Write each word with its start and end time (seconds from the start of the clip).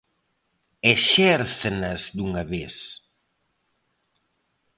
Exérzanas 0.93 2.01
dunha 2.15 2.41
vez. 2.53 2.75